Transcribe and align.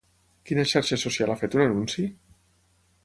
Quina 0.49 0.63
xarxa 0.71 0.97
social 1.03 1.33
ha 1.33 1.37
fet 1.43 1.59
un 1.59 1.65
anunci? 1.67 2.07